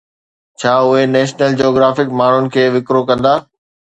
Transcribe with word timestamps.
ڇا 0.61 0.71
اهي 0.85 1.01
National 1.09 1.57
Geographic 1.59 2.17
ماڻهن 2.21 2.49
کي 2.57 2.63
وڪرو 2.79 3.05
ڪندا؟ 3.13 3.37